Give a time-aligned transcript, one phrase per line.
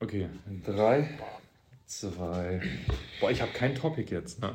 [0.00, 0.28] Okay,
[0.64, 1.08] drei,
[1.86, 2.60] zwei.
[3.20, 4.40] Boah, ich habe kein Topic jetzt.
[4.40, 4.54] Ne?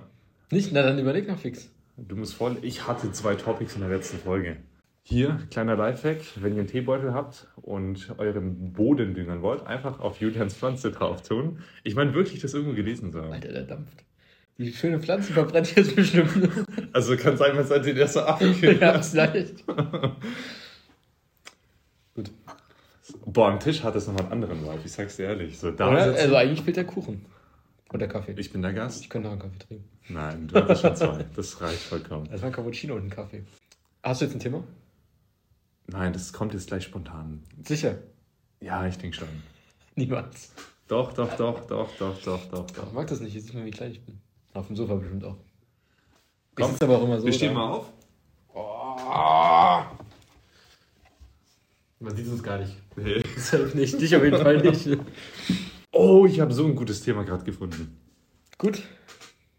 [0.51, 0.71] Nicht?
[0.71, 1.69] Na, dann überleg noch fix.
[1.97, 2.58] Du musst voll.
[2.62, 4.57] Ich hatte zwei Topics in der letzten Folge.
[5.05, 10.21] Hier, kleiner Lifehack, wenn ihr einen Teebeutel habt und euren Boden düngern wollt, einfach auf
[10.21, 11.60] Julians Pflanze drauf tun.
[11.83, 13.33] Ich meine wirklich, das irgendwo gelesen zu haben.
[13.33, 14.05] Alter, der dampft.
[14.57, 16.31] Die schöne Pflanze verbrennt jetzt bestimmt.
[16.94, 18.80] Also kann sein, man sollte der so abkühlen.
[18.80, 19.66] ja, vielleicht.
[22.16, 22.31] Gut.
[23.26, 25.58] Boah, am Tisch hat es nochmal einen anderen Vibe, ich sag's dir ehrlich.
[25.59, 26.13] So, da Oder?
[26.13, 27.26] Also eigentlich spielt der Kuchen.
[27.94, 28.34] Oder Kaffee.
[28.38, 29.02] ich bin der Gast.
[29.02, 29.90] Ich könnte noch einen Kaffee trinken.
[30.10, 31.26] Nein, du hattest schon zwei.
[31.36, 32.27] Das reicht vollkommen.
[32.32, 33.44] Das war ein Cappuccino und ein Kaffee.
[34.02, 34.63] Hast du jetzt ein Thema?
[35.88, 37.44] Nein, das kommt jetzt gleich spontan.
[37.66, 37.98] Sicher.
[38.62, 39.27] Ja, ich denke schon.
[39.96, 40.54] Niemals.
[40.88, 42.94] Doch, doch, doch, doch, doch, doch, doch, Ich doch.
[42.94, 43.35] mag das nicht.
[43.35, 44.20] Ihr seht mal, wie klein ich bin.
[44.54, 45.38] Auf dem Sofa bestimmt auch.
[46.52, 47.26] Ich Komm, sitze aber auch immer so.
[47.26, 47.60] Wir stehen da.
[47.60, 47.91] mal auf.
[52.03, 52.75] Man sieht uns gar nicht.
[52.98, 53.23] Nee.
[53.35, 53.99] Deshalb nicht.
[53.99, 54.89] Dich auf jeden Fall nicht.
[55.91, 57.98] Oh, ich habe so ein gutes Thema gerade gefunden.
[58.57, 58.84] Gut.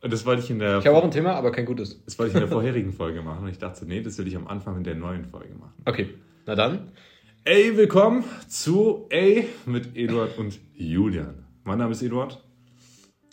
[0.03, 2.05] Und das wollte ich in der Ich habe auch ein Thema, aber kein gutes.
[2.05, 3.45] das wollte ich in der vorherigen Folge machen.
[3.45, 5.73] Und ich dachte, nee, das will ich am Anfang in der neuen Folge machen.
[5.87, 6.11] Okay.
[6.47, 6.93] Na dann.
[7.45, 11.47] Ey, willkommen zu Ey mit Eduard und Julian.
[11.65, 12.43] Mein Name ist Eduard.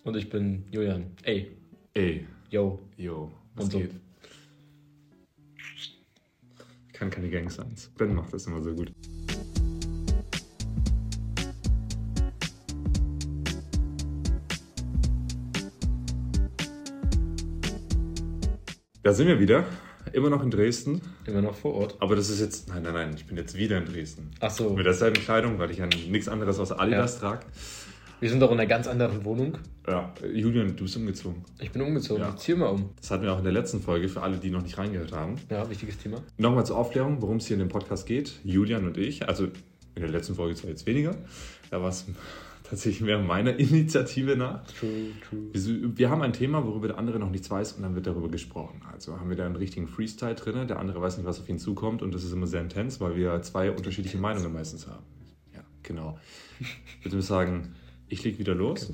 [0.06, 1.12] Und ich bin Julian.
[1.24, 1.52] Ey.
[1.94, 2.80] Ey, Yo.
[2.98, 3.80] yo, was Und so.
[3.80, 3.92] geht?
[3.92, 4.11] Ich
[7.02, 7.90] kann keine Gangsigns.
[7.98, 8.92] Ben macht das immer so gut.
[19.02, 19.66] Da sind wir wieder.
[20.14, 21.02] Immer noch in Dresden.
[21.26, 21.96] Immer noch vor Ort.
[22.00, 22.70] Aber das ist jetzt.
[22.70, 23.14] Nein, nein, nein.
[23.16, 24.30] Ich bin jetzt wieder in Dresden.
[24.40, 24.70] Ach so.
[24.70, 27.48] Mit derselben Kleidung, weil ich ja nichts anderes außer Adidas trage.
[28.22, 29.58] Wir sind doch in einer ganz anderen Wohnung.
[29.88, 31.44] Ja, Julian, du bist umgezogen.
[31.60, 32.22] Ich bin umgezogen.
[32.22, 32.30] Ja.
[32.30, 32.92] Ich ziehe mal um.
[32.98, 35.38] Das hatten wir auch in der letzten Folge für alle, die noch nicht reingehört haben.
[35.50, 36.22] Ja, wichtiges Thema.
[36.38, 38.40] Nochmal zur Aufklärung, worum es hier in dem Podcast geht.
[38.44, 39.46] Julian und ich, also
[39.96, 41.16] in der letzten Folge zwar jetzt weniger,
[41.72, 42.06] da war es
[42.64, 44.68] tatsächlich mehr meiner Initiative nach.
[44.68, 45.50] True, true.
[45.52, 48.30] Wir wir haben ein Thema, worüber der andere noch nichts weiß und dann wird darüber
[48.30, 48.84] gesprochen.
[48.94, 51.58] Also haben wir da einen richtigen Freestyle drin, der andere weiß nicht, was auf ihn
[51.58, 55.06] zukommt und das ist immer sehr intens, weil wir zwei unterschiedliche Meinungen meistens haben.
[55.56, 56.20] Ja, genau.
[56.60, 57.74] Ich würde sagen,
[58.12, 58.94] ich leg wieder los.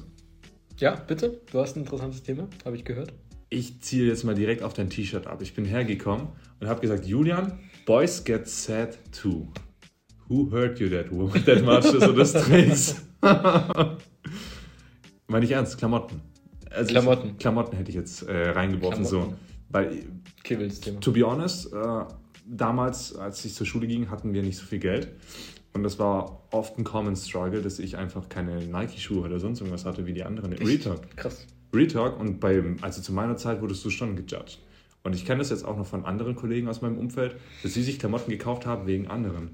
[0.77, 1.41] Ja, bitte.
[1.51, 3.13] Du hast ein interessantes Thema, habe ich gehört.
[3.49, 5.41] Ich ziehe jetzt mal direkt auf dein T-Shirt ab.
[5.41, 6.27] Ich bin hergekommen
[6.59, 9.47] und habe gesagt, Julian, Boys get sad too.
[10.27, 11.05] Who hurt you that,
[11.45, 13.03] that much, du das trägst?
[15.27, 16.21] Meine ich ernst, Klamotten.
[16.69, 17.29] Also Klamotten.
[17.31, 19.19] Ich, Klamotten hätte ich jetzt äh, reingeworfen, so.
[19.19, 19.39] Klamotten.
[19.69, 20.03] Weil,
[20.49, 20.69] Okay,
[21.01, 22.05] to be honest, äh,
[22.45, 25.09] damals, als ich zur Schule ging, hatten wir nicht so viel Geld.
[25.73, 29.85] Und das war oft ein common struggle, dass ich einfach keine Nike-Schuhe oder sonst irgendwas
[29.85, 30.53] hatte wie die anderen.
[30.53, 31.15] Retalk.
[31.15, 31.45] Krass.
[31.73, 34.59] Retalk und bei, also zu meiner Zeit wurdest du schon gejudged.
[35.03, 37.83] Und ich kenne das jetzt auch noch von anderen Kollegen aus meinem Umfeld, dass sie
[37.83, 39.51] sich Klamotten gekauft haben wegen anderen.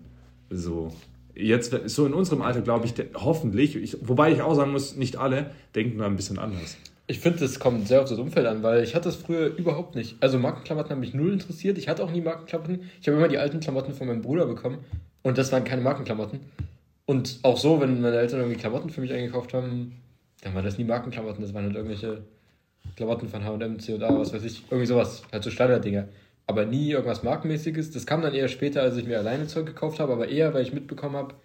[0.50, 0.94] So.
[1.36, 5.18] Jetzt, so in unserem Alter, glaube ich, hoffentlich, ich, wobei ich auch sagen muss, nicht
[5.18, 6.78] alle denken da ein bisschen anders.
[7.08, 9.96] Ich finde, das kommt sehr auf das Umfeld an, weil ich hatte das früher überhaupt
[9.96, 10.16] nicht.
[10.22, 11.78] Also Markenklamotten haben mich null interessiert.
[11.78, 12.90] Ich hatte auch nie Markenklamotten.
[13.02, 14.78] Ich habe immer die alten Klamotten von meinem Bruder bekommen
[15.24, 16.42] und das waren keine Markenklamotten.
[17.06, 20.00] Und auch so, wenn meine Eltern irgendwie Klamotten für mich eingekauft haben,
[20.42, 21.42] dann waren das nie Markenklamotten.
[21.42, 22.24] Das waren halt irgendwelche
[22.96, 24.64] Klamotten von H&M, C&A, was weiß ich.
[24.70, 25.24] Irgendwie sowas.
[25.32, 26.08] Halt so Standarddinger.
[26.46, 27.92] Aber nie irgendwas Markenmäßiges.
[27.92, 30.64] Das kam dann eher später, als ich mir alleine Zeug gekauft habe, aber eher, weil
[30.64, 31.36] ich mitbekommen habe,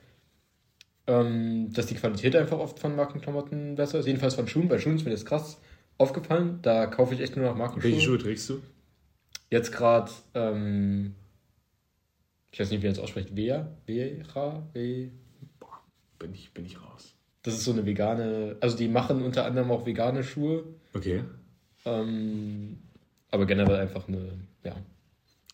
[1.06, 4.06] ähm, dass die Qualität einfach oft von Markenklamotten besser ist.
[4.06, 4.68] Jedenfalls von Schuhen.
[4.68, 5.60] Bei Schuhen ist mir das krass
[5.96, 6.58] aufgefallen.
[6.62, 7.90] Da kaufe ich echt nur noch Markenschuhe.
[7.90, 8.60] Welche Schuhe trägst du?
[9.50, 11.14] Jetzt gerade, ähm,
[12.50, 13.68] ich weiß nicht, wie man es ausspricht, Vea?
[13.86, 14.62] Vera?
[14.72, 15.10] Ve
[15.60, 15.80] Boah,
[16.18, 17.14] bin ich, bin ich raus.
[17.42, 20.64] das ist so eine vegane, also die machen unter anderem auch vegane Schuhe.
[20.94, 21.22] Okay.
[21.84, 22.78] Ähm,
[23.30, 24.32] aber generell einfach eine,
[24.64, 24.74] ja.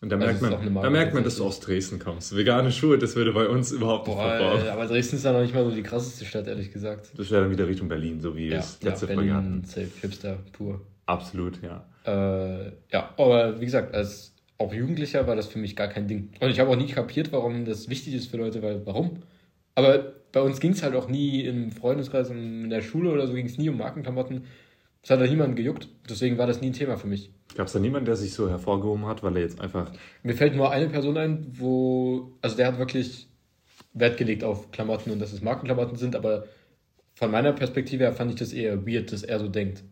[0.01, 2.35] Und da Also merkt man, da merkt man, dass du aus Dresden kommst.
[2.35, 4.65] Vegane Schuhe, das würde bei uns überhaupt nicht Boah, verbauen.
[4.65, 7.11] äh, aber Dresden ist ja noch nicht mal so die krasseste Stadt, ehrlich gesagt.
[7.17, 9.15] Das wäre dann wieder Richtung Berlin, so wie Ja, es ja letzte hatten.
[9.15, 10.81] Berlin, safe, Hipster, pur.
[11.05, 11.85] Absolut, ja.
[12.05, 16.29] Äh, ja, aber wie gesagt, als auch Jugendlicher war das für mich gar kein Ding.
[16.39, 19.19] Und ich habe auch nie kapiert, warum das wichtig ist für Leute, weil warum?
[19.75, 23.33] Aber bei uns ging es halt auch nie im Freundeskreis, in der Schule oder so
[23.33, 24.45] ging es nie um Markenklamotten.
[25.01, 25.89] Das hat halt niemanden gejuckt.
[26.09, 27.31] Deswegen war das nie ein Thema für mich.
[27.55, 29.91] Gab es da niemanden, der sich so hervorgehoben hat, weil er jetzt einfach.
[30.23, 33.27] Mir fällt nur eine Person ein, wo, also der hat wirklich
[33.93, 36.45] Wert gelegt auf Klamotten und dass es Markenklamotten sind, aber
[37.13, 39.83] von meiner Perspektive her fand ich das eher weird, dass er so denkt.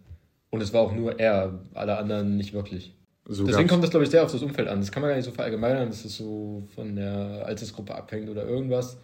[0.50, 2.96] Und es war auch nur er, alle anderen nicht wirklich.
[3.26, 4.80] So Deswegen kommt das, glaube ich, sehr auf das Umfeld an.
[4.82, 8.46] Das kann man gar nicht so verallgemeinern, dass es so von der Altersgruppe abhängt oder
[8.46, 8.98] irgendwas.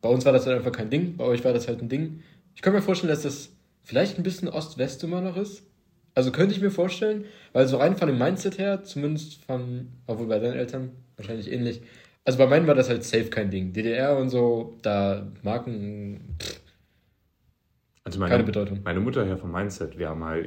[0.00, 2.22] Bei uns war das halt einfach kein Ding, bei euch war das halt ein Ding.
[2.54, 3.50] Ich kann mir vorstellen, dass das
[3.84, 5.62] vielleicht ein bisschen Ost-West immer noch ist.
[6.14, 10.26] Also könnte ich mir vorstellen, weil so rein von dem Mindset her, zumindest von, obwohl
[10.26, 11.82] bei deinen Eltern wahrscheinlich ähnlich.
[12.24, 13.72] Also bei meinen war das halt safe kein Ding.
[13.72, 16.61] DDR und so, da Marken, pff,
[18.04, 18.80] Also meine, Keine Bedeutung.
[18.82, 20.46] Meine Mutter her vom Mindset, wir haben halt,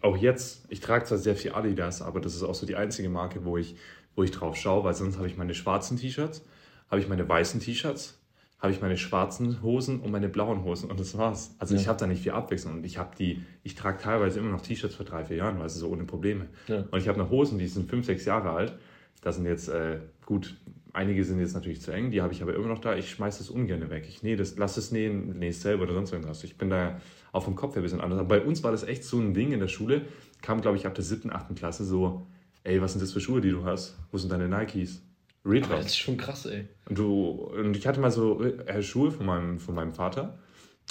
[0.00, 3.08] auch jetzt, ich trage zwar sehr viel Adidas, aber das ist auch so die einzige
[3.08, 3.74] Marke, wo ich,
[4.14, 6.44] wo ich drauf schaue, weil sonst habe ich meine schwarzen T-Shirts,
[6.88, 8.20] habe ich meine weißen T-Shirts,
[8.60, 11.56] habe ich meine schwarzen Hosen und meine blauen Hosen und das war's.
[11.58, 11.80] Also ja.
[11.80, 14.60] ich habe da nicht viel Abwechslung und ich habe die, ich trage teilweise immer noch
[14.60, 16.46] T-Shirts vor drei, vier Jahren, weil es so ohne Probleme.
[16.68, 16.84] Ja.
[16.90, 18.78] Und ich habe noch Hosen, die sind fünf, sechs Jahre alt.
[19.20, 20.56] Das sind jetzt, äh, gut,
[20.94, 22.96] einige sind jetzt natürlich zu eng, die habe ich aber immer noch da.
[22.96, 24.06] Ich schmeiße das ungern weg.
[24.08, 26.42] Ich nähe das, lass es nähen, nähe es selber oder sonst irgendwas.
[26.44, 27.00] Ich bin da
[27.32, 28.18] auch vom Kopf her ein bisschen anders.
[28.18, 30.02] Aber bei uns war das echt so ein Ding in der Schule,
[30.40, 32.26] kam glaube ich ab der siebten, achten Klasse so,
[32.62, 33.98] ey, was sind das für Schuhe, die du hast?
[34.10, 35.02] Wo sind deine Nikes?
[35.44, 36.66] Real Das ist schon krass, ey.
[36.88, 40.38] Und, du, und ich hatte mal so äh, Schuhe von meinem, von meinem Vater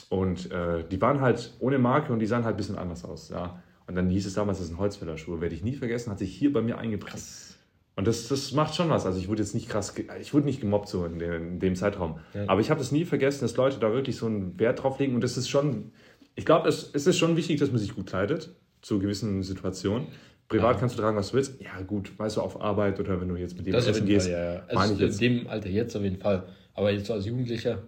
[0.10, 3.30] und äh, die waren halt ohne Marke und die sahen halt ein bisschen anders aus,
[3.30, 3.62] ja.
[3.88, 5.42] Und dann hieß es damals, das sind Holzfällerschuhe.
[5.42, 7.53] Werde ich nie vergessen, hat sich hier bei mir eingepresst.
[7.96, 9.06] Und das, das macht schon was.
[9.06, 11.76] Also ich wurde jetzt nicht krass, ich wurde nicht gemobbt so in dem, in dem
[11.76, 12.20] Zeitraum.
[12.34, 12.46] Ja.
[12.48, 15.14] Aber ich habe das nie vergessen, dass Leute da wirklich so einen Wert drauf legen.
[15.14, 15.92] Und das ist schon,
[16.36, 18.50] ich glaube, es, es ist schon wichtig, dass man sich gut kleidet
[18.82, 20.08] zu gewissen Situationen.
[20.48, 20.80] Privat ja.
[20.80, 21.62] kannst du tragen, was du willst.
[21.62, 24.28] Ja, gut, weißt du, auf Arbeit oder wenn du jetzt mit dem das essen gehst.
[24.28, 24.66] Fall, ja, ja.
[24.68, 26.48] Also in dem Alter jetzt auf jeden Fall.
[26.74, 27.84] Aber jetzt als Jugendlicher,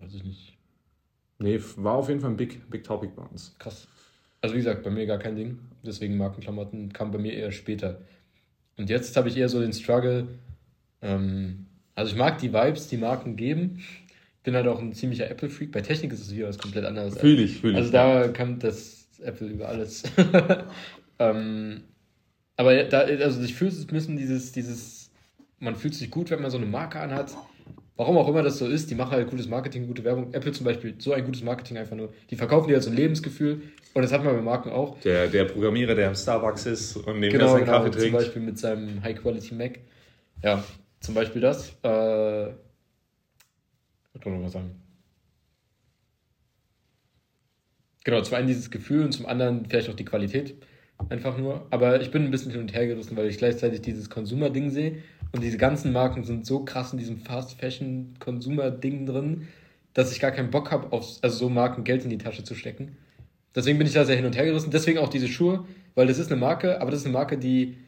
[0.00, 0.58] weiß ich nicht.
[1.38, 3.54] Nee, war auf jeden Fall ein Big, Big Topic bei uns.
[3.58, 3.86] Krass.
[4.40, 5.58] Also wie gesagt, bei mir gar kein Ding.
[5.84, 8.00] Deswegen Markenklamotten kam bei mir eher später.
[8.78, 10.28] Und jetzt habe ich eher so den Struggle.
[11.02, 13.82] Ähm, also ich mag die Vibes, die Marken geben.
[14.44, 15.72] Bin halt auch ein ziemlicher Apple-Freak.
[15.72, 17.18] Bei Technik ist es wieder was komplett anderes.
[17.18, 17.78] Fühle ich, fühle ich.
[17.78, 20.04] Also da kommt das Apple über alles.
[21.18, 21.82] ähm,
[22.56, 25.10] aber da, also ich fühle es ein bisschen dieses, dieses,
[25.58, 27.32] man fühlt sich gut, wenn man so eine Marke anhat.
[27.98, 30.32] Warum auch immer das so ist, die machen halt gutes Marketing, gute Werbung.
[30.32, 32.12] Apple zum Beispiel, so ein gutes Marketing einfach nur.
[32.30, 33.60] Die verkaufen dir halt so ein Lebensgefühl
[33.92, 35.00] und das hat man bei Marken auch.
[35.00, 38.10] Der, der Programmierer, der am Starbucks ist und neben genau, seinen genau, Kaffee trinkt.
[38.10, 39.80] Zum Beispiel mit seinem High-Quality Mac.
[40.44, 40.62] Ja,
[41.00, 41.70] zum Beispiel das.
[41.82, 42.54] Äh, ich
[44.14, 44.80] wollte noch was sagen.
[48.04, 50.54] Genau, zum einen dieses Gefühl und zum anderen vielleicht auch die Qualität.
[51.08, 51.66] Einfach nur.
[51.70, 55.02] Aber ich bin ein bisschen hin und her gerissen, weil ich gleichzeitig dieses Consumer-Ding sehe
[55.32, 59.48] und diese ganzen Marken sind so krass in diesem Fast-Fashion-Consumer-Ding drin,
[59.94, 62.54] dass ich gar keinen Bock habe, auf also so Marken Geld in die Tasche zu
[62.54, 62.96] stecken.
[63.54, 64.70] Deswegen bin ich da sehr hin und her gerissen.
[64.70, 65.64] Deswegen auch diese Schuhe,
[65.94, 67.78] weil das ist eine Marke, aber das ist eine Marke, die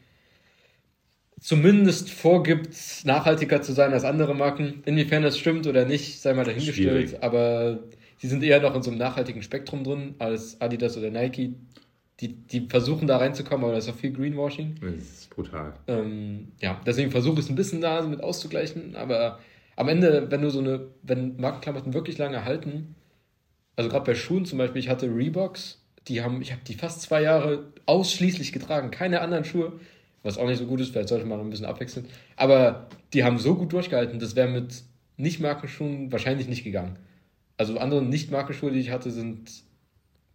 [1.39, 4.83] zumindest vorgibt, nachhaltiger zu sein als andere Marken.
[4.85, 7.09] Inwiefern das stimmt oder nicht, sei mal dahingestellt.
[7.09, 7.23] Schwierig.
[7.23, 7.79] Aber
[8.17, 11.55] sie sind eher noch in so einem nachhaltigen Spektrum drin als Adidas oder Nike,
[12.21, 14.75] die, die versuchen da reinzukommen, aber da ist auch viel Greenwashing.
[14.79, 15.73] Das ist brutal.
[15.87, 19.39] Ähm, ja, deswegen versuche ich es ein bisschen da mit auszugleichen, aber
[19.75, 22.95] am Ende, wenn du so eine, wenn Markenklamotten wirklich lange halten,
[23.75, 27.01] also gerade bei Schuhen zum Beispiel, ich hatte Reeboks, die haben, ich habe die fast
[27.01, 29.79] zwei Jahre ausschließlich getragen, keine anderen Schuhe,
[30.21, 33.23] was auch nicht so gut ist, vielleicht sollte man noch ein bisschen abwechseln, aber die
[33.23, 34.83] haben so gut durchgehalten, das wäre mit
[35.17, 36.97] Nicht-Markenschuhen wahrscheinlich nicht gegangen.
[37.57, 39.63] Also andere Nicht-Markenschuhe, die ich hatte, sind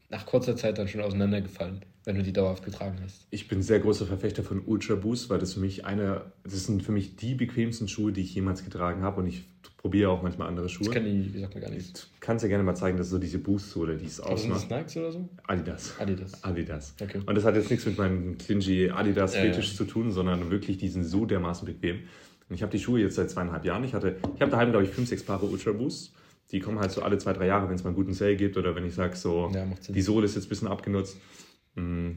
[0.09, 3.27] nach kurzer Zeit dann schon auseinandergefallen, wenn du die dauerhaft getragen hast.
[3.31, 6.83] Ich bin sehr großer Verfechter von Ultra Boost, weil das für mich eine, das sind
[6.83, 9.45] für mich die bequemsten Schuhe, die ich jemals getragen habe und ich
[9.77, 10.87] probiere auch manchmal andere Schuhe.
[10.87, 11.97] Das kann ich, wie sagt man gar nicht.
[11.97, 14.71] Du kannst ja gerne mal zeigen, dass so diese Boost-Sohle, die es ausmacht.
[14.71, 15.29] Nikes oder so?
[15.47, 15.95] Adidas.
[15.99, 16.45] Adidas.
[16.45, 16.95] Adidas.
[17.01, 17.21] Okay.
[17.25, 19.77] Und das hat jetzt nichts mit meinem clingy Adidas-Fetisch ja.
[19.77, 22.01] zu tun, sondern wirklich, die sind so dermaßen bequem.
[22.49, 23.83] Und ich habe die Schuhe jetzt seit zweieinhalb Jahren.
[23.83, 26.13] Ich hatte, ich habe daheim, glaube ich, fünf, sechs Paare Ultra Boosts
[26.53, 28.57] die kommen halt so alle zwei, drei Jahre, wenn es mal einen guten Sale gibt
[28.57, 31.19] oder wenn ich sage, so, ja, die Sohle ist jetzt ein bisschen abgenutzt.
[31.75, 32.11] Mm.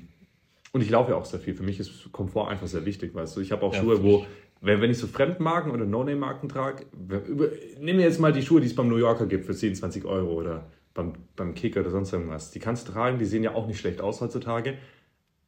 [0.71, 1.55] Und ich laufe ja auch sehr viel.
[1.55, 3.41] Für mich ist Komfort einfach sehr wichtig, weißt du.
[3.41, 4.25] Ich habe auch ja, Schuhe, wo,
[4.61, 6.85] wenn, wenn ich so Fremdmarken oder No-Name-Marken trage,
[7.79, 10.05] nimm mir jetzt mal die Schuhe, die es beim New Yorker gibt für 10, 20
[10.05, 12.51] Euro oder beim, beim Kicker oder sonst irgendwas.
[12.51, 14.77] Die kannst du tragen, die sehen ja auch nicht schlecht aus heutzutage.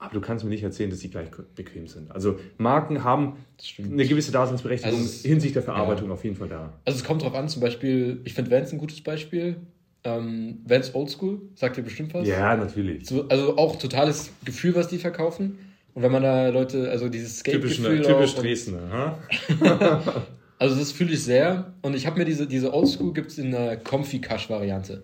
[0.01, 2.10] Aber du kannst mir nicht erzählen, dass sie gleich bequem sind.
[2.12, 3.38] Also Marken haben
[3.77, 6.15] eine gewisse Daseinsberechtigung also hinsichtlich der Verarbeitung ja.
[6.15, 6.74] auf jeden Fall da.
[6.86, 9.58] Also es kommt drauf an, zum Beispiel, ich finde Vans ein gutes Beispiel.
[10.03, 12.27] Ähm, Vans Oldschool, sagt ihr bestimmt was?
[12.27, 13.05] Ja, natürlich.
[13.05, 15.60] So, also auch totales Gefühl, was die verkaufen.
[15.93, 18.01] Und wenn man da Leute, also dieses Skate-Gefühl...
[18.01, 19.20] Typisch, typisch Dresdner,
[20.58, 21.74] Also das fühle ich sehr.
[21.84, 25.03] Und ich habe mir diese, diese Oldschool gibt es in einer Comfy-Cash-Variante.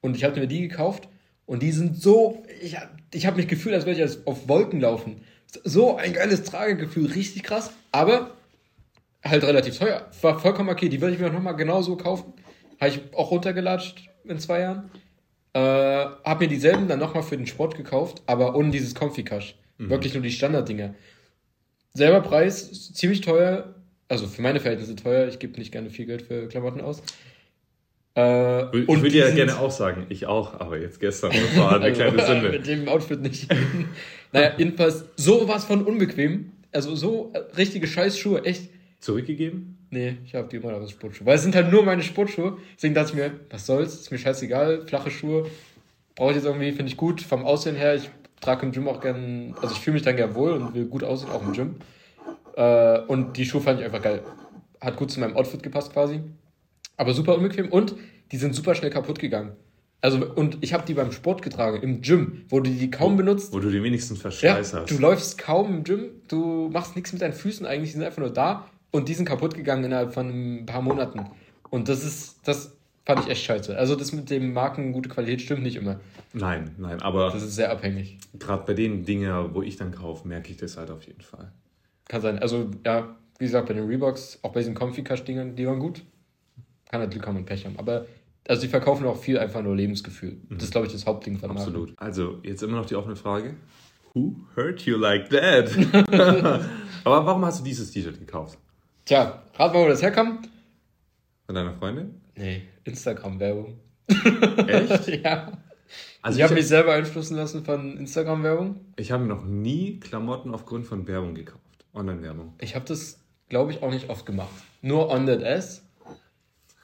[0.00, 1.09] Und ich habe mir die gekauft
[1.50, 2.76] und die sind so, ich,
[3.12, 5.22] ich habe mich gefühlt, als würde ich auf Wolken laufen.
[5.64, 7.72] So ein geiles Tragegefühl, richtig krass.
[7.90, 8.36] Aber
[9.24, 10.08] halt relativ teuer.
[10.20, 10.88] War vollkommen okay.
[10.88, 12.34] Die würde ich mir nochmal genauso kaufen.
[12.80, 14.92] Habe ich auch runtergelatscht in zwei Jahren.
[15.52, 19.58] Äh, habe mir dieselben dann nochmal für den Sport gekauft, aber ohne dieses Comfy Cash.
[19.78, 19.90] Mhm.
[19.90, 20.94] Wirklich nur die Standarddinger.
[21.94, 23.74] Selber Preis, ziemlich teuer.
[24.06, 25.26] Also für meine Verhältnisse teuer.
[25.26, 27.02] Ich gebe nicht gerne viel Geld für Klamotten aus.
[28.20, 31.92] Äh, ich würde ja gerne auch sagen, ich auch, aber jetzt gestern, das war eine
[31.92, 32.50] kleine Sünde.
[32.50, 33.48] Mit dem Outfit nicht.
[34.32, 36.52] naja, jedenfalls sowas von unbequem.
[36.72, 38.68] Also so äh, richtige Scheißschuhe, echt.
[39.00, 39.78] Zurückgegeben?
[39.90, 41.26] Nee, ich habe die immer noch als Sportschuhe.
[41.26, 42.58] Weil es sind halt nur meine Sportschuhe.
[42.76, 44.86] Deswegen dachte ich mir, was soll's, ist mir scheißegal.
[44.86, 45.46] Flache Schuhe
[46.14, 47.22] brauche ich jetzt irgendwie, finde ich gut.
[47.22, 48.10] Vom Aussehen her, ich
[48.40, 51.02] trage im Gym auch gern, also ich fühle mich dann gern wohl und will gut
[51.02, 51.76] aussehen, auch im Gym.
[52.56, 54.20] Äh, und die Schuhe fand ich einfach geil.
[54.80, 56.20] Hat gut zu meinem Outfit gepasst quasi.
[56.96, 57.94] Aber super unbequem und
[58.32, 59.52] die sind super schnell kaputt gegangen.
[60.02, 63.52] Also, und ich habe die beim Sport getragen, im Gym, wo du die kaum benutzt.
[63.52, 64.90] Wo du die wenigstens Verschleiß Ja, hast.
[64.90, 68.20] du läufst kaum im Gym, du machst nichts mit deinen Füßen eigentlich, die sind einfach
[68.22, 70.28] nur da und die sind kaputt gegangen innerhalb von
[70.60, 71.26] ein paar Monaten.
[71.68, 73.76] Und das ist, das fand ich echt scheiße.
[73.76, 76.00] Also das mit dem Marken gute Qualität stimmt nicht immer.
[76.32, 78.18] Nein, nein, aber Das ist sehr abhängig.
[78.38, 81.52] gerade bei den Dingen, wo ich dann kaufe, merke ich das halt auf jeden Fall.
[82.08, 82.38] Kann sein.
[82.38, 86.02] Also, ja, wie gesagt, bei den Reeboks, auch bei diesen comfy dingern die waren gut.
[86.90, 87.78] Kann halt Glück haben und Pech haben.
[87.78, 88.06] Aber,
[88.48, 90.38] also, die verkaufen auch viel einfach nur Lebensgefühl.
[90.48, 91.62] Das ist, glaube ich, das Hauptding von Marken.
[91.62, 91.94] Absolut.
[91.98, 93.54] Also, jetzt immer noch die offene Frage.
[94.14, 95.70] Who hurt you like that?
[97.04, 98.58] aber warum hast du dieses T-Shirt gekauft?
[99.04, 100.40] Tja, rat mal, wo das herkam?
[101.46, 102.20] Von deiner Freundin?
[102.36, 103.78] Nee, Instagram-Werbung.
[104.66, 105.08] Echt?
[105.24, 105.52] ja.
[106.22, 108.80] Also ich habe mich ich, selber einflussen lassen von Instagram-Werbung.
[108.96, 111.60] ich habe mir noch nie Klamotten aufgrund von Werbung gekauft.
[111.94, 112.54] Online-Werbung.
[112.60, 114.50] Ich habe das, glaube ich, auch nicht oft gemacht.
[114.82, 115.82] Nur On That S.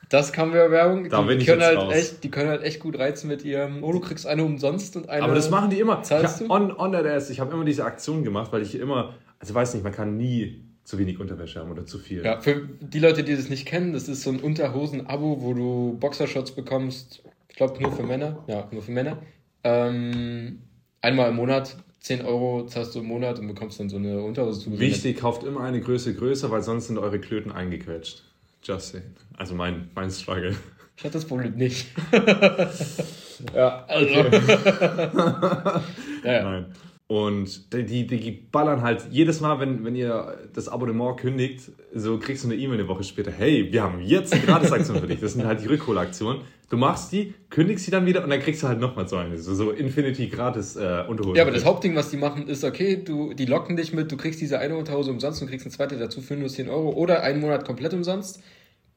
[0.09, 1.09] Das kam wieder Werbung.
[1.09, 1.93] Da die, bin ich können halt raus.
[1.95, 5.09] echt, die können halt echt gut reizen mit ihrem, oh, du kriegst eine umsonst und
[5.09, 5.25] eine.
[5.25, 6.03] Aber das machen die immer.
[6.03, 7.31] Zahlst ich on, on that ass.
[7.31, 10.63] Ich habe immer diese Aktion gemacht, weil ich immer, also weiß nicht, man kann nie
[10.85, 12.25] zu wenig Unterwäsche haben oder zu viel.
[12.25, 15.97] Ja, für die Leute, die das nicht kennen, das ist so ein Unterhosen-Abo, wo du
[15.99, 17.25] Boxershorts bekommst.
[17.49, 18.45] Ich glaube nur für Männer.
[18.47, 19.19] Ja, nur für Männer.
[19.65, 20.61] Ähm,
[21.01, 24.61] einmal im Monat, 10 Euro zahlst du im Monat und bekommst dann so eine Unterhose
[24.61, 24.95] zugesendet.
[24.95, 28.23] Wichtig, kauft immer eine Größe größer, weil sonst sind eure Klöten eingequetscht.
[28.67, 29.15] Just saying.
[29.37, 30.57] Also mein, mein Struggle.
[30.97, 31.87] Ich hatte das Problem nicht.
[33.55, 34.15] Ja, Also.
[34.15, 35.83] ja,
[36.25, 36.43] ja.
[36.43, 36.67] Nein.
[37.09, 42.19] Und die, die, die ballern halt jedes Mal, wenn, wenn ihr das Abonnement kündigt, so
[42.19, 43.31] kriegst du eine E-Mail eine Woche später.
[43.31, 45.21] Hey, wir haben jetzt eine Gratisaktion für dich.
[45.21, 46.43] Das sind halt die Rückholaktionen.
[46.69, 49.39] Du machst die, kündigst sie dann wieder und dann kriegst du halt nochmal so eine.
[49.39, 51.37] So, so Infinity gratis äh, Unterhose.
[51.37, 54.17] Ja, aber das Hauptding, was die machen, ist, okay, du, die locken dich mit, du
[54.17, 57.23] kriegst diese eine Unterhose umsonst und kriegst eine zweite dazu für nur 10 Euro oder
[57.23, 58.43] einen Monat komplett umsonst.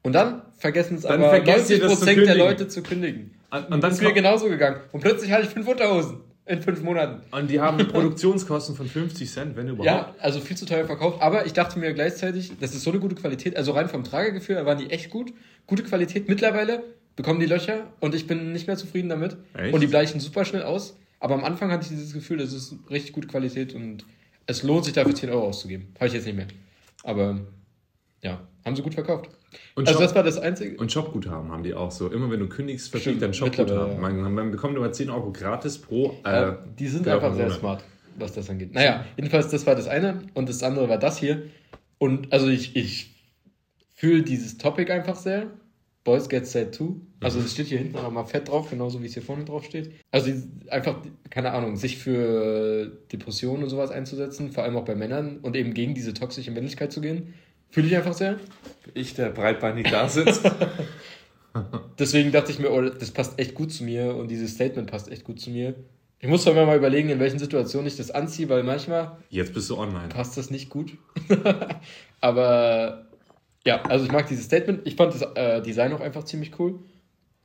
[0.02, 2.34] Und dann vergessen es Dann aber vergesst ihr 90% das zu der.
[2.34, 3.32] Leute zu kündigen.
[3.50, 4.80] Und- und dann ist mir genauso gegangen.
[4.92, 7.22] Und plötzlich hatte ich fünf Unterhosen in fünf Monaten.
[7.32, 9.86] Und die haben Produktionskosten von 50 Cent, wenn überhaupt.
[9.86, 11.20] Ja, also viel zu teuer verkauft.
[11.20, 13.56] Aber ich dachte mir gleichzeitig, das ist so eine gute Qualität.
[13.56, 15.32] Also rein vom Tragegefühl waren die echt gut.
[15.66, 16.28] Gute Qualität.
[16.28, 16.82] Mittlerweile
[17.16, 19.36] bekommen die Löcher und ich bin nicht mehr zufrieden damit.
[19.54, 19.74] Echt?
[19.74, 20.96] Und die bleichen super schnell aus.
[21.18, 24.04] Aber am Anfang hatte ich dieses Gefühl, das ist richtig gute Qualität und
[24.46, 25.88] es lohnt sich dafür 10 Euro auszugeben.
[25.96, 26.46] Habe ich jetzt nicht mehr.
[27.04, 27.40] Aber
[28.22, 29.30] ja, haben sie gut verkauft.
[29.74, 30.76] Und also Shop- das war das Einzige.
[30.76, 32.08] Und Shopguthaben haben die auch so.
[32.08, 33.92] Immer wenn du kündigst, versteht Stimmt, dein Shopguthaben.
[33.94, 33.98] ja.
[34.00, 36.16] Man, man bekommt immer 10 Euro gratis pro.
[36.24, 37.82] Äh, die sind einfach sehr smart,
[38.16, 38.74] was das angeht.
[38.74, 41.42] Naja, jedenfalls, das war das eine und das andere war das hier.
[41.98, 43.14] Und also ich, ich
[43.94, 45.46] fühle dieses Topic einfach sehr.
[46.02, 46.96] Boys get sad too.
[47.22, 49.90] Also das steht hier hinten nochmal fett drauf, genauso wie es hier vorne drauf steht.
[50.10, 50.32] Also
[50.70, 50.96] einfach,
[51.28, 55.74] keine Ahnung, sich für Depressionen und sowas einzusetzen, vor allem auch bei Männern und eben
[55.74, 57.34] gegen diese toxische Männlichkeit zu gehen,
[57.70, 58.38] fühle ich einfach sehr.
[58.94, 60.42] Ich, der breitbeinig da sitzt.
[61.98, 65.10] Deswegen dachte ich mir, oh, das passt echt gut zu mir und dieses Statement passt
[65.10, 65.74] echt gut zu mir.
[66.20, 69.54] Ich muss zwar immer mal überlegen, in welchen Situationen ich das anziehe, weil manchmal Jetzt
[69.54, 70.08] bist du online.
[70.08, 70.96] passt das nicht gut.
[72.20, 73.06] Aber
[73.66, 74.86] ja, also ich mag dieses Statement.
[74.86, 76.80] Ich fand das äh, Design auch einfach ziemlich cool.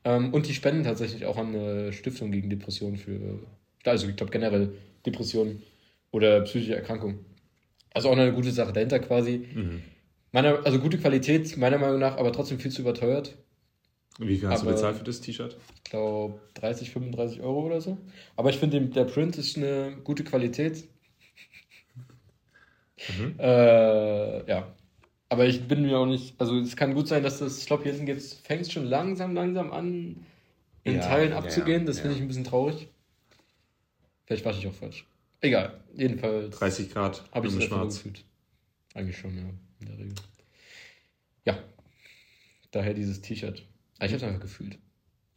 [0.04, 3.40] Ähm, und die spenden tatsächlich auch an eine Stiftung gegen Depressionen für,
[3.86, 4.74] also ich glaube generell
[5.06, 5.64] Depressionen
[6.12, 7.20] oder psychische Erkrankungen.
[7.94, 9.48] Also auch eine gute Sache dahinter quasi.
[9.54, 9.82] Mhm.
[10.36, 13.38] Meiner, also gute Qualität, meiner Meinung nach, aber trotzdem viel zu überteuert.
[14.20, 15.56] Wie viel hast du Aber- bezahlt für das T-Shirt?
[15.78, 17.98] Ich glaube 30, 35 Euro oder so.
[18.36, 20.90] Aber ich finde, der Print ist eine gute Qualität.
[23.18, 23.36] Mhm.
[23.40, 24.76] Äh, ja.
[25.30, 27.84] Aber ich bin mir auch nicht, also es kann gut sein, dass das, ich glaube,
[27.84, 30.26] hier hinten geht's, fängt es schon langsam, langsam an,
[30.84, 31.86] in Ja, Teilen ja, abzugehen.
[31.86, 32.02] Das ja.
[32.04, 32.90] finde ich ein bisschen traurig.
[34.26, 35.06] Vielleicht wasche ich auch falsch.
[35.40, 35.80] Egal.
[35.94, 37.96] Jedenfalls 30 Grad habe ich im Schwarz.
[37.98, 38.26] gefühlt.
[38.94, 39.44] Eigentlich schon, ja,
[39.86, 40.16] in der Regel.
[41.46, 41.60] Ja.
[42.72, 43.66] Daher dieses T-Shirt.
[44.00, 44.78] Ah, Ich habe es einfach gefühlt.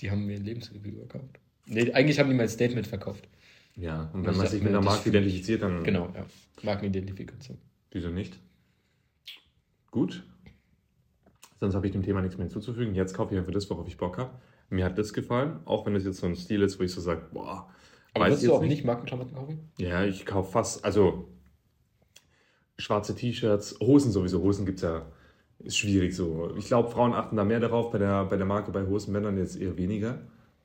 [0.01, 1.39] Die haben mir ein Lebensgefühl verkauft.
[1.67, 3.29] Nee, eigentlich haben die mein Statement verkauft.
[3.77, 5.85] Ja, und wenn man sich mit einer Marke identifiziert, dann.
[5.85, 6.27] Genau, ja.
[6.63, 7.59] Markenidentifikation.
[7.91, 8.39] Wieso nicht?
[9.91, 10.25] Gut.
[11.61, 12.95] Sonst habe ich dem Thema nichts mehr hinzuzufügen.
[12.95, 14.31] Jetzt kaufe ich einfach das, worauf ich Bock habe.
[14.71, 17.01] Mir hat das gefallen, auch wenn das jetzt so ein Stil ist, wo ich so
[17.01, 17.73] sage, boah,
[18.15, 19.71] Aber wirst du auch nicht Markenklamotten kaufen?
[19.79, 21.29] Ja, ich kaufe fast, also
[22.79, 24.43] schwarze T-Shirts, Hosen sowieso.
[24.43, 25.03] Hosen gibt es ja,
[25.61, 26.53] ist schwierig so.
[26.57, 29.37] Ich glaube, Frauen achten da mehr darauf, bei der, bei der Marke bei Hosen, Männern
[29.37, 30.19] jetzt eher weniger.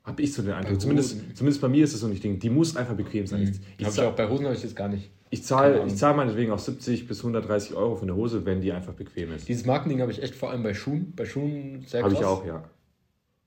[0.04, 0.74] Habe ich so den Eindruck.
[0.74, 2.38] Bei Zumindest, zumindest bei mir ist es so nicht Ding.
[2.38, 3.42] Die muss einfach bequem sein.
[3.42, 5.10] Ich, ich, ich sag- auch, bei Hosen habe ich das gar nicht.
[5.30, 8.70] Ich zahle ich zahl meinetwegen auch 70 bis 130 Euro für eine Hose, wenn die
[8.70, 9.48] einfach bequem ist.
[9.48, 11.12] Dieses Markending habe ich echt vor allem bei Schuhen.
[11.16, 12.04] Bei Schuhen sehr.
[12.04, 12.62] Habe ich auch, ja.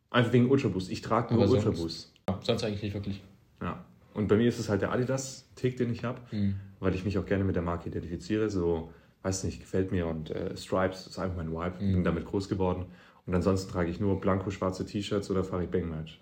[0.10, 0.90] Einfach wegen Ultraboost.
[0.92, 2.12] Ich trage nur Ultraboost.
[2.28, 3.22] Ja, sonst eigentlich nicht wirklich.
[3.62, 3.86] Ja.
[4.14, 6.56] Und bei mir ist es halt der Adidas-Tick, den ich habe, mhm.
[6.80, 8.50] Weil ich mich auch gerne mit der Marke identifiziere.
[8.50, 8.92] So,
[9.24, 11.84] weiß nicht, gefällt mir und äh, Stripes ist einfach mein Vibe.
[11.84, 11.94] Mhm.
[11.94, 12.86] Bin damit groß geworden.
[13.26, 16.22] Und ansonsten trage ich nur blanko-schwarze T-Shirts oder fahre ich Bang-Match.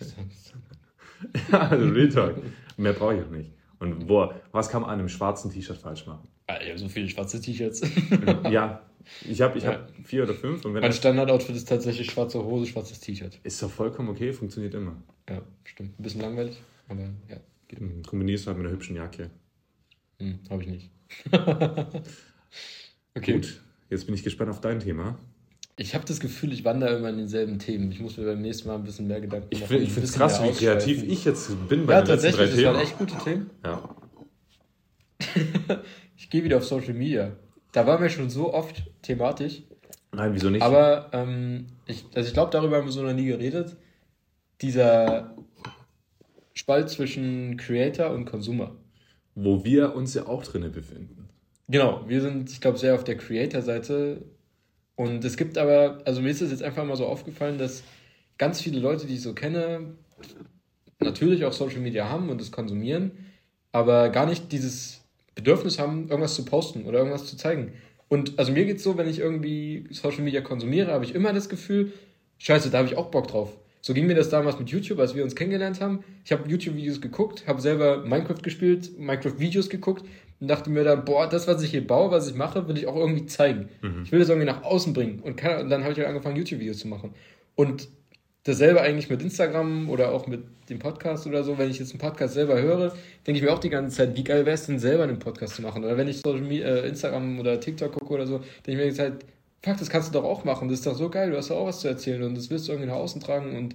[1.52, 2.36] ja, also Real.
[2.76, 3.50] Mehr brauche ich auch nicht.
[3.80, 6.28] Und wo, was kann man an einem schwarzen T-Shirt falsch machen?
[6.46, 7.82] Ah, ich habe so viele schwarze T-Shirts.
[8.50, 8.82] ja,
[9.28, 9.72] ich habe ich ja.
[9.72, 10.64] hab vier oder fünf.
[10.64, 13.38] Und wenn mein Standardoutfit ist tatsächlich schwarze Hose, schwarzes T-Shirt.
[13.42, 14.96] Ist doch vollkommen okay, funktioniert immer.
[15.28, 15.98] Ja, stimmt.
[15.98, 17.36] Ein bisschen langweilig, aber ja.
[17.78, 19.30] Mhm, kombinierst du halt mit einer hübschen Jacke.
[20.18, 20.90] Hm, habe ich nicht.
[23.14, 23.32] okay.
[23.32, 25.18] Gut, jetzt bin ich gespannt auf dein Thema.
[25.76, 27.90] Ich habe das Gefühl, ich wandere immer in denselben Themen.
[27.90, 29.82] Ich muss mir beim nächsten Mal ein bisschen mehr Gedanken machen.
[29.82, 32.60] Ich finde es krass, wie kreativ ich jetzt bin bei ja, den letzten drei Themen.
[32.60, 33.50] Ja, tatsächlich, das waren echt gute Themen.
[33.64, 33.96] Ja.
[36.18, 37.32] ich gehe wieder auf Social Media.
[37.72, 39.62] Da waren wir schon so oft thematisch.
[40.12, 40.62] Nein, wieso nicht?
[40.62, 43.76] Aber ähm, ich, also ich glaube, darüber haben wir so noch nie geredet.
[44.60, 45.34] Dieser
[46.70, 48.76] Spalt zwischen Creator und Consumer.
[49.34, 51.28] Wo wir uns ja auch drinnen befinden.
[51.66, 54.22] Genau, wir sind, ich glaube, sehr auf der Creator-Seite.
[54.94, 57.82] Und es gibt aber, also mir ist es jetzt einfach mal so aufgefallen, dass
[58.38, 59.96] ganz viele Leute, die ich so kenne,
[61.00, 63.10] natürlich auch Social Media haben und es konsumieren,
[63.72, 65.00] aber gar nicht dieses
[65.34, 67.72] Bedürfnis haben, irgendwas zu posten oder irgendwas zu zeigen.
[68.06, 71.32] Und also mir geht es so, wenn ich irgendwie Social Media konsumiere, habe ich immer
[71.32, 71.92] das Gefühl,
[72.38, 73.58] scheiße, da habe ich auch Bock drauf.
[73.80, 76.04] So ging mir das damals mit YouTube, als wir uns kennengelernt haben.
[76.24, 80.04] Ich habe YouTube-Videos geguckt, habe selber Minecraft gespielt, Minecraft-Videos geguckt
[80.40, 82.86] und dachte mir dann, boah, das, was ich hier baue, was ich mache, will ich
[82.86, 83.68] auch irgendwie zeigen.
[83.82, 84.02] Mhm.
[84.04, 85.20] Ich will das irgendwie nach außen bringen.
[85.20, 87.14] Und, kann, und dann habe ich halt angefangen, YouTube-Videos zu machen.
[87.54, 87.88] Und
[88.44, 91.58] dasselbe eigentlich mit Instagram oder auch mit dem Podcast oder so.
[91.58, 92.94] Wenn ich jetzt einen Podcast selber höre,
[93.26, 95.56] denke ich mir auch die ganze Zeit, wie geil wäre es denn selber einen Podcast
[95.56, 95.84] zu machen?
[95.84, 98.86] Oder wenn ich Social Media, äh, Instagram oder TikTok gucke oder so, denke ich mir
[98.86, 99.24] jetzt halt,
[99.62, 100.68] fuck, das kannst du doch auch machen.
[100.68, 102.68] Das ist doch so geil, du hast doch auch was zu erzählen und das willst
[102.68, 103.74] du irgendwie nach außen tragen und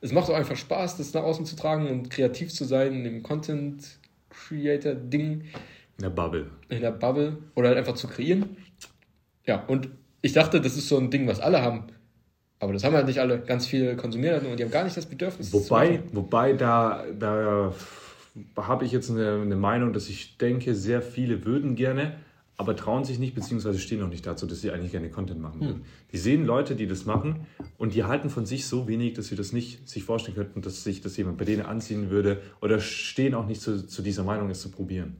[0.00, 3.04] es macht auch einfach Spaß, das nach außen zu tragen und kreativ zu sein in
[3.04, 3.98] dem Content
[4.30, 5.42] Creator Ding.
[5.96, 6.50] In der Bubble.
[6.68, 7.38] In der Bubble.
[7.56, 8.56] Oder halt einfach zu kreieren.
[9.44, 9.88] Ja, und
[10.22, 11.86] ich dachte, das ist so ein Ding, was alle haben
[12.60, 13.38] aber das haben halt nicht alle.
[13.40, 15.52] Ganz viele konsumieren und die haben gar nicht das Bedürfnis.
[15.52, 17.72] Wobei, wobei da, da
[18.56, 22.16] habe ich jetzt eine, eine Meinung, dass ich denke, sehr viele würden gerne,
[22.58, 25.60] aber trauen sich nicht, beziehungsweise stehen noch nicht dazu, dass sie eigentlich gerne Content machen
[25.60, 25.76] würden.
[25.76, 25.82] Hm.
[26.12, 27.46] Die sehen Leute, die das machen
[27.78, 30.82] und die halten von sich so wenig, dass sie das nicht sich vorstellen könnten, dass
[30.82, 34.50] sich das jemand bei denen anziehen würde oder stehen auch nicht zu, zu dieser Meinung,
[34.50, 35.18] es zu probieren.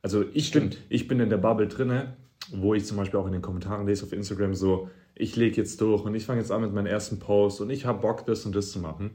[0.00, 2.16] Also ich bin, ich bin in der Bubble drinne,
[2.50, 5.80] wo ich zum Beispiel auch in den Kommentaren lese auf Instagram so, ich lege jetzt
[5.82, 8.46] durch und ich fange jetzt an mit meinem ersten Post und ich habe Bock, das
[8.46, 9.10] und das zu machen.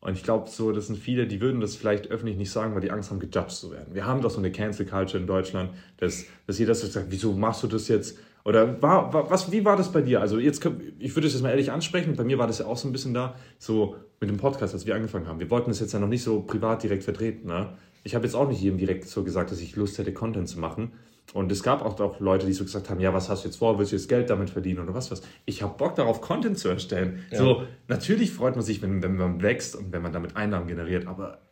[0.00, 2.80] Und ich glaube, so, das sind viele, die würden das vielleicht öffentlich nicht sagen, weil
[2.80, 3.94] die Angst haben, gejudged zu werden.
[3.94, 7.62] Wir haben doch so eine Cancel Culture in Deutschland, dass, dass jeder sagt, wieso machst
[7.64, 8.18] du das jetzt?
[8.44, 10.20] Oder war, war, was, wie war das bei dir?
[10.20, 10.64] Also jetzt,
[10.98, 12.92] ich würde es jetzt mal ehrlich ansprechen, bei mir war das ja auch so ein
[12.92, 15.40] bisschen da, so mit dem Podcast, als wir angefangen haben.
[15.40, 17.48] Wir wollten das jetzt ja noch nicht so privat direkt vertreten.
[17.48, 17.70] Ne?
[18.04, 20.60] Ich habe jetzt auch nicht jedem direkt so gesagt, dass ich Lust hätte, Content zu
[20.60, 20.92] machen.
[21.34, 23.58] Und es gab auch, auch Leute, die so gesagt haben, ja, was hast du jetzt
[23.58, 25.22] vor, willst du jetzt Geld damit verdienen oder was was?
[25.44, 27.24] Ich habe Bock darauf, Content zu erstellen.
[27.30, 27.38] Ja.
[27.38, 31.06] So, natürlich freut man sich, wenn, wenn man wächst und wenn man damit Einnahmen generiert,
[31.06, 31.42] aber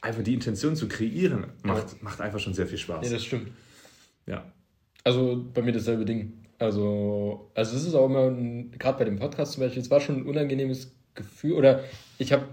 [0.00, 1.98] einfach die Intention zu kreieren, macht, ja.
[2.00, 3.04] macht einfach schon sehr viel Spaß.
[3.04, 3.50] Ja, das stimmt.
[4.26, 4.52] Ja.
[5.02, 6.44] Also bei mir dasselbe Ding.
[6.60, 8.30] Also, also es ist auch immer,
[8.78, 11.82] gerade bei dem Podcast zum Beispiel, es war schon ein unangenehmes Gefühl, oder
[12.18, 12.44] ich habe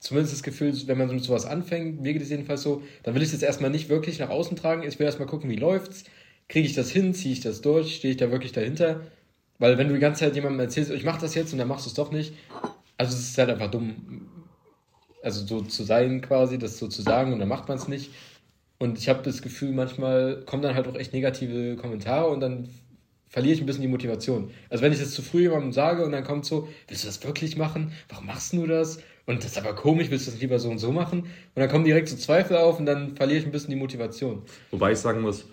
[0.00, 3.22] zumindest das Gefühl, wenn man mit sowas anfängt, mir geht es jedenfalls so, dann will
[3.22, 4.82] ich es jetzt erstmal nicht wirklich nach außen tragen.
[4.82, 6.04] Ich will erstmal gucken, wie läuft's.
[6.48, 7.14] Kriege ich das hin?
[7.14, 7.96] Ziehe ich das durch?
[7.96, 9.00] Stehe ich da wirklich dahinter?
[9.58, 11.84] Weil wenn du die ganze Zeit jemandem erzählst, ich mache das jetzt und dann machst
[11.84, 12.32] du es doch nicht,
[12.96, 14.28] also es ist halt einfach dumm,
[15.22, 18.10] also so zu sein quasi, das so zu sagen und dann macht man es nicht.
[18.78, 22.68] Und ich habe das Gefühl, manchmal kommen dann halt auch echt negative Kommentare und dann
[23.28, 24.50] verliere ich ein bisschen die Motivation.
[24.70, 27.22] Also wenn ich das zu früh jemandem sage und dann kommt so, willst du das
[27.24, 27.92] wirklich machen?
[28.08, 29.00] Warum machst du das?
[29.28, 31.20] Und das ist aber komisch, willst du das lieber so und so machen?
[31.20, 34.40] Und dann kommen direkt so Zweifel auf und dann verliere ich ein bisschen die Motivation.
[34.70, 35.44] Wobei ich sagen muss,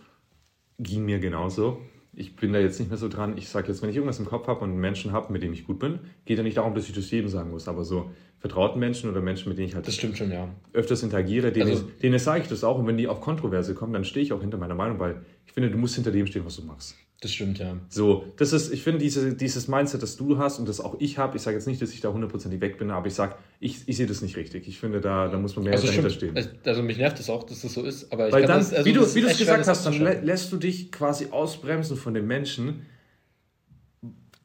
[0.79, 1.81] ging mir genauso.
[2.13, 3.37] Ich bin da jetzt nicht mehr so dran.
[3.37, 5.51] Ich sage jetzt, wenn ich irgendwas im Kopf habe und einen Menschen habe, mit dem
[5.51, 8.11] ich gut bin, geht ja nicht darum, dass ich das jedem sagen muss, aber so
[8.39, 10.47] vertrauten Menschen oder Menschen, mit denen ich halt das stimmt schon, ja.
[10.71, 12.79] öfters interagiere, denen, also, denen sage ich das auch.
[12.79, 15.51] Und wenn die auf Kontroverse kommen, dann stehe ich auch hinter meiner Meinung, weil ich
[15.51, 16.95] finde, du musst hinter dem stehen, was du machst.
[17.25, 17.75] Das stimmt, ja.
[17.89, 21.17] So, das ist, ich finde, diese, dieses Mindset, das du hast und das auch ich
[21.17, 23.79] habe, ich sage jetzt nicht, dass ich da hundertprozentig weg bin, aber ich sage, ich,
[23.87, 24.67] ich sehe das nicht richtig.
[24.67, 26.37] Ich finde, da, da muss man mehr also dahinter stehen.
[26.63, 28.85] Also mich nervt das auch, dass das so ist, aber ich Weil dann, das, also
[28.85, 32.85] wie du es gesagt hast, dann lä lässt du dich quasi ausbremsen von den Menschen,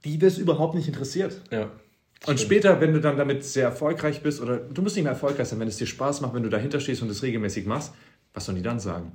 [0.07, 1.43] die das überhaupt nicht interessiert.
[1.51, 1.65] Ja.
[1.65, 1.73] Und
[2.23, 2.41] stimmt.
[2.41, 5.61] später, wenn du dann damit sehr erfolgreich bist, oder du musst nicht mehr erfolgreich sein,
[5.61, 7.93] wenn es dir Spaß macht, wenn du dahinter stehst und das regelmäßig machst,
[8.33, 9.13] was sollen die dann sagen?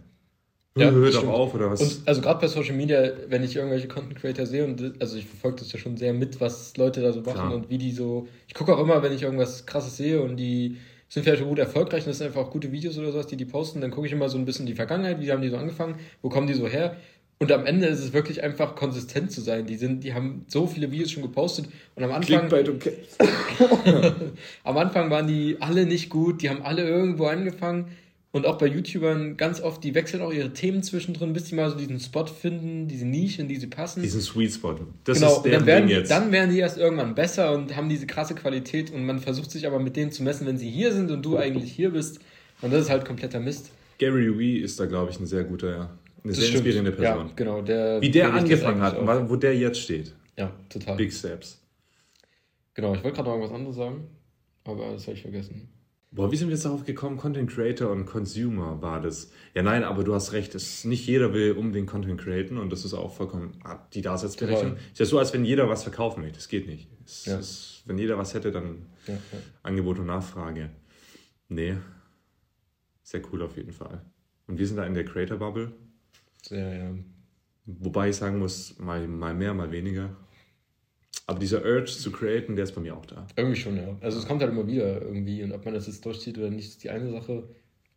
[0.77, 1.81] Ja, hör doch auf oder was.
[1.81, 5.25] Und also gerade bei Social Media, wenn ich irgendwelche Content Creator sehe und also ich
[5.25, 7.55] verfolge das ja schon sehr mit, was Leute da so machen Klar.
[7.55, 8.27] und wie die so.
[8.47, 10.75] Ich gucke auch immer, wenn ich irgendwas krasses sehe und die
[11.07, 13.45] sind vielleicht gut erfolgreich und das sind einfach auch gute Videos oder sowas, die die
[13.45, 15.95] posten, dann gucke ich immer so ein bisschen die Vergangenheit, wie haben die so angefangen,
[16.21, 16.97] wo kommen die so her?
[17.37, 19.65] Und am Ende ist es wirklich einfach konsistent zu sein.
[19.65, 22.97] Die sind, die haben so viele Videos schon gepostet und am Anfang, okay.
[24.63, 27.91] am Anfang waren die alle nicht gut, die haben alle irgendwo angefangen.
[28.35, 31.69] Und auch bei YouTubern ganz oft, die wechseln auch ihre Themen zwischendrin, bis die mal
[31.69, 34.01] so diesen Spot finden, diese Nische, in die sie passen.
[34.03, 34.75] Diesen Sweet Spot.
[35.05, 36.11] Das genau, ist der dann werden, Ding jetzt.
[36.11, 39.65] dann werden die erst irgendwann besser und haben diese krasse Qualität und man versucht sich
[39.65, 42.19] aber mit denen zu messen, wenn sie hier sind und du eigentlich hier bist.
[42.61, 43.71] Und das ist halt kompletter Mist.
[43.99, 45.87] Gary Wee ist da, glaube ich, ein sehr guter, eine
[46.25, 46.55] Das sehr stimmt.
[46.65, 47.27] inspirierende Person.
[47.27, 47.61] Ja, genau.
[47.61, 49.29] Der, Wie der angefangen hat und auch.
[49.29, 50.13] wo der jetzt steht.
[50.37, 50.97] Ja, total.
[50.97, 51.61] Big Steps.
[52.73, 54.03] Genau, ich wollte gerade noch irgendwas anderes sagen,
[54.65, 55.69] aber das habe ich vergessen.
[56.15, 57.17] Boah, wie sind wir jetzt darauf gekommen?
[57.17, 59.31] Content Creator und Consumer war das.
[59.53, 60.55] Ja, nein, aber du hast recht.
[60.55, 63.51] Es, nicht jeder will unbedingt Content createn und das ist auch vollkommen
[63.93, 64.75] die Daseinsberechtigung.
[64.75, 64.91] Total.
[64.93, 66.37] Ist ja so, als wenn jeder was verkaufen möchte.
[66.37, 66.87] Das geht nicht.
[67.05, 67.37] Es Ja.
[67.37, 69.19] ist, wenn jeder was hätte, dann Ja, ja.
[69.61, 70.69] Angebot und Nachfrage.
[71.49, 71.75] Nee.
[73.03, 74.01] Sehr cool auf jeden Fall.
[74.47, 75.73] Und wir sind da in der Creator Bubble.
[76.43, 76.91] Sehr, ja.
[77.65, 80.15] Wobei ich sagen muss, mal, mal mehr, mal weniger.
[81.27, 83.25] Aber dieser Urge zu createn, der ist bei mir auch da.
[83.35, 83.97] Irgendwie schon, ja.
[84.01, 86.67] Also es kommt halt immer wieder irgendwie und ob man das jetzt durchzieht oder nicht,
[86.67, 87.49] ist die eine Sache.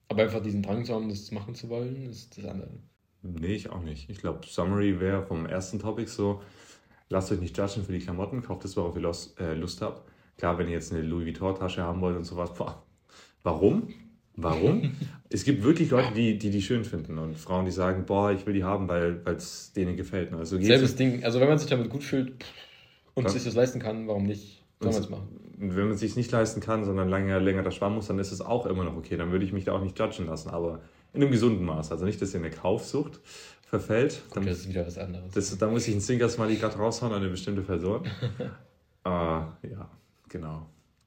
[0.08, 2.70] Aber einfach diesen Drang zu haben, das machen zu wollen, ist das andere.
[3.22, 4.08] Nee, ich auch nicht.
[4.08, 6.40] Ich glaube, Summary wäre vom ersten Topic so,
[7.10, 10.08] lasst euch nicht judgen für die Klamotten, kauft das, worauf ihr Lust, äh, Lust habt.
[10.38, 12.82] Klar, wenn ihr jetzt eine Louis Vuitton-Tasche haben wollt und sowas, boah,
[13.42, 13.92] warum?
[14.36, 14.92] Warum?
[15.28, 18.46] es gibt wirklich Leute, die, die die schön finden und Frauen, die sagen, boah, ich
[18.46, 20.32] will die haben, weil es denen gefällt.
[20.32, 21.24] Also geht's- Selbes Ding.
[21.24, 22.48] Also wenn man sich damit gut fühlt pff,
[23.18, 23.31] und Ja.
[23.31, 24.64] sich das leisten kann, warum nicht?
[24.81, 25.28] Soll man es machen?
[25.59, 28.31] Wenn man es sich nicht leisten kann, sondern länger, länger da sparen muss, dann ist
[28.31, 29.16] es auch immer noch okay.
[29.16, 30.81] Dann würde ich mich da auch nicht judgen lassen, aber
[31.12, 31.90] in einem gesunden Maß.
[31.90, 33.18] Also nicht, dass ihr in eine Kaufsucht
[33.66, 34.22] verfällt.
[34.33, 35.33] Dann, Okay, das ist wieder was anderes.
[35.35, 38.04] das, da muss ich ein Sinkers mal gerade raushauen an eine bestimmte Person.
[39.04, 39.90] äh, ja,
[40.28, 40.66] genau.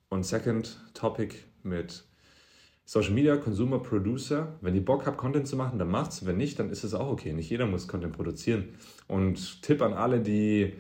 [0.10, 2.04] Und second Topic mit
[2.84, 4.50] Social Media, Consumer, Producer.
[4.60, 6.26] Wenn ihr Bock habt, Content zu machen, dann macht's.
[6.26, 7.32] Wenn nicht, dann ist es auch okay.
[7.32, 8.70] Nicht jeder muss Content produzieren.
[9.08, 10.74] Und Tipp an alle, die,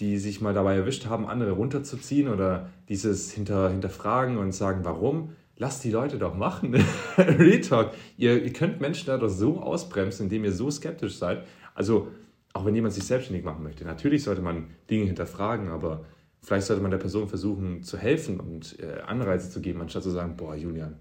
[0.00, 5.30] die sich mal dabei erwischt haben, andere runterzuziehen oder dieses hinter, hinterfragen und sagen, warum?
[5.56, 6.74] Lasst die Leute doch machen.
[7.16, 7.92] Real Talk.
[8.16, 11.44] Ihr, ihr könnt Menschen dadurch so ausbremsen, indem ihr so skeptisch seid.
[11.76, 12.08] Also,
[12.52, 13.84] auch wenn jemand sich selbstständig machen möchte.
[13.84, 16.04] Natürlich sollte man Dinge hinterfragen, aber
[16.42, 20.10] vielleicht sollte man der Person versuchen zu helfen und äh, Anreize zu geben, anstatt zu
[20.10, 20.96] sagen, boah, Julian,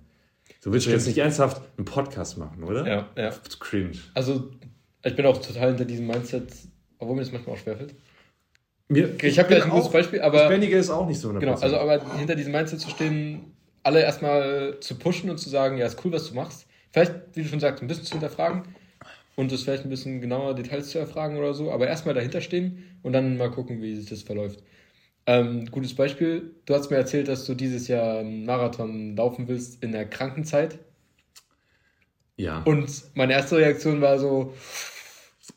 [0.61, 2.87] du willst doch jetzt nicht ernsthaft einen Podcast machen, oder?
[2.87, 3.33] Ja, ja.
[3.59, 3.97] Cringe.
[4.13, 4.51] Also
[5.03, 6.47] ich bin auch total hinter diesem Mindset,
[6.97, 7.95] obwohl mir das manchmal auch schwerfällt.
[8.93, 11.39] Mir, Ich habe gleich ein gutes Beispiel, aber das Bändige ist auch nicht so 100%.
[11.39, 13.53] genau, also aber hinter diesem Mindset zu stehen,
[13.83, 16.65] alle erstmal zu pushen und zu sagen, ja, ist cool, was du machst.
[16.91, 18.63] Vielleicht, wie du schon sagst, ein bisschen zu hinterfragen
[19.35, 22.83] und das vielleicht ein bisschen genauer Details zu erfragen oder so, aber erstmal dahinter stehen
[23.01, 24.59] und dann mal gucken, wie sich das verläuft.
[25.25, 29.81] Ähm, gutes Beispiel, du hast mir erzählt, dass du dieses Jahr einen Marathon laufen willst
[29.81, 30.77] in der Krankenzeit
[32.35, 32.61] ja.
[32.63, 34.53] und meine erste Reaktion war so,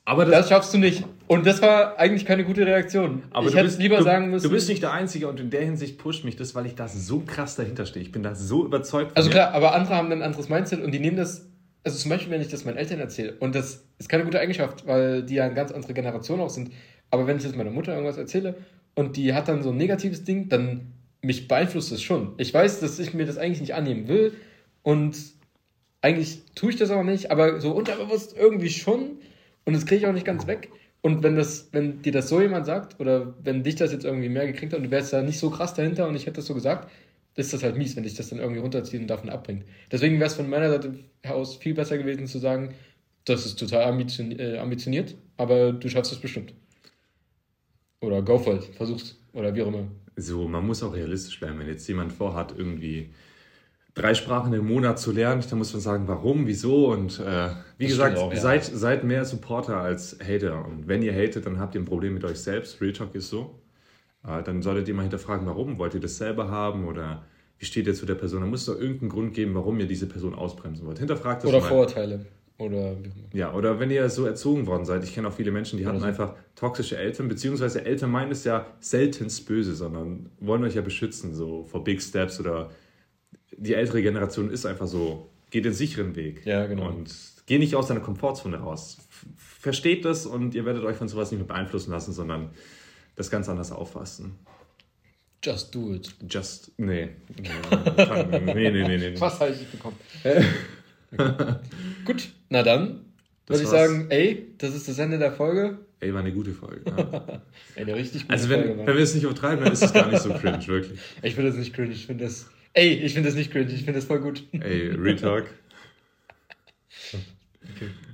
[0.05, 1.05] aber das schaffst du nicht.
[1.29, 3.23] Und das war eigentlich keine gute Reaktion.
[3.31, 4.45] Aber ich hätte bist, lieber du, sagen müssen.
[4.45, 6.89] Du bist nicht der Einzige und in der Hinsicht pusht mich das, weil ich da
[6.89, 8.05] so krass dahinter stehe.
[8.05, 9.35] Ich bin da so überzeugt von Also mir.
[9.35, 11.49] klar, aber andere haben ein anderes Mindset und die nehmen das,
[11.85, 14.87] also zum Beispiel, wenn ich das meinen Eltern erzähle, und das ist keine gute Eigenschaft,
[14.87, 16.71] weil die ja eine ganz andere Generation auch sind,
[17.11, 18.55] aber wenn ich jetzt meiner Mutter irgendwas erzähle
[18.95, 22.35] und die hat dann so ein negatives Ding, dann mich beeinflusst das schon.
[22.37, 24.33] Ich weiß, dass ich mir das eigentlich nicht annehmen will
[24.83, 25.17] und
[26.03, 29.19] eigentlich tue ich das auch nicht, aber so unterbewusst irgendwie schon
[29.65, 30.71] und das kriege ich auch nicht ganz weg.
[31.07, 34.29] Und wenn das, wenn dir das so jemand sagt, oder wenn dich das jetzt irgendwie
[34.29, 36.47] mehr gekriegt hat und du wärst da nicht so krass dahinter und ich hätte das
[36.47, 36.90] so gesagt,
[37.37, 39.64] ist das halt mies, wenn dich das dann irgendwie runterzieht und davon abbringt.
[39.92, 42.75] Deswegen wäre es von meiner Seite aus viel besser gewesen zu sagen,
[43.25, 46.55] das ist total äh, ambitioniert, aber du schaffst es bestimmt.
[48.01, 49.16] Oder go for it, versuch's.
[49.33, 49.87] Oder wie auch immer.
[50.16, 51.61] So, man muss auch realistisch bleiben.
[51.61, 53.11] Wenn jetzt jemand vorhat, irgendwie
[53.97, 57.85] drei Sprachen im Monat zu lernen, dann muss man sagen, warum, wieso und äh, wie
[57.85, 58.39] Das gesagt, auch, ja.
[58.39, 60.65] seid, seid mehr Supporter als Hater.
[60.65, 62.81] Und wenn ihr hatet, dann habt ihr ein Problem mit euch selbst.
[62.81, 63.59] Real Talk ist so.
[64.23, 65.79] Äh, dann solltet ihr mal hinterfragen, warum.
[65.79, 67.25] Wollt ihr das selber haben oder
[67.59, 68.43] wie steht ihr zu der Person?
[68.43, 70.99] Da muss es doch irgendeinen Grund geben, warum ihr diese Person ausbremsen wollt.
[70.99, 71.69] Hinterfragt das Oder mal.
[71.69, 72.27] Vorurteile.
[72.59, 72.97] Oder.
[73.33, 75.05] Ja, oder wenn ihr so erzogen worden seid.
[75.05, 76.07] Ich kenne auch viele Menschen, die hatten so.
[76.07, 81.35] einfach toxische Eltern, beziehungsweise Eltern meinen es ja seltenst böse, sondern wollen euch ja beschützen,
[81.35, 82.71] so vor Big Steps oder
[83.57, 86.45] die ältere Generation ist einfach so, geht den sicheren Weg.
[86.45, 86.88] Ja, genau.
[86.88, 87.14] Und
[87.47, 88.99] geht nicht aus deiner Komfortzone raus.
[89.37, 92.51] Versteht das und ihr werdet euch von sowas nicht mehr beeinflussen lassen, sondern
[93.16, 94.35] das ganz anders auffassen.
[95.45, 96.14] Just do it.
[96.29, 97.11] Just, nee.
[97.38, 97.51] Nee,
[98.55, 98.97] nee, nee, nee.
[98.99, 99.14] nee.
[99.21, 99.97] Was habe ich bekommen?
[102.05, 103.05] Gut, na dann
[103.47, 105.79] würde ich sagen, ey, das ist das Ende der Folge.
[106.01, 106.83] Ey, war eine gute Folge.
[106.87, 107.42] Ja.
[107.77, 108.69] Eine richtig gute Also Folge.
[108.71, 108.87] wenn, Mann.
[108.87, 110.99] wenn wir es nicht übertreiben, dann ist es gar nicht so cringe, wirklich.
[111.23, 112.51] Ich finde das nicht cringe, ich finde das.
[112.77, 114.45] Ey, ich finde das nicht cringe, ich finde das voll gut.
[114.53, 115.47] Ey, Retalk.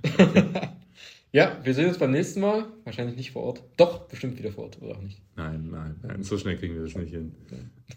[1.35, 2.67] Ja, wir sehen uns beim nächsten Mal.
[2.85, 3.63] Wahrscheinlich nicht vor Ort.
[3.79, 5.19] Doch, bestimmt wieder vor Ort, oder auch nicht.
[5.35, 7.35] Nein, nein, nein, so schnell kriegen wir das nicht hin.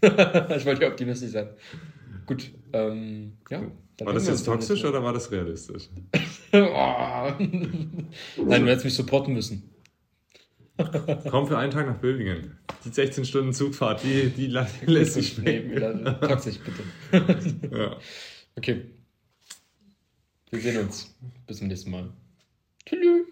[0.00, 1.48] ich wollte ja optimistisch sein.
[2.24, 3.60] Gut, ähm, ja.
[3.98, 5.90] War das jetzt toxisch oder war das realistisch?
[6.52, 7.32] Oh.
[7.38, 9.68] Nein, du hättest mich supporten müssen.
[11.30, 12.58] Komm für einen Tag nach Böbingen.
[12.84, 14.46] Die 16 Stunden Zugfahrt, die, die
[14.86, 16.04] lässt sich Nee, schmecken.
[16.20, 17.68] toxisch, bitte.
[17.76, 17.96] Ja.
[18.56, 18.90] Okay.
[20.50, 21.16] Wir sehen uns.
[21.46, 22.12] Bis zum nächsten Mal.
[22.86, 23.25] Tschüss.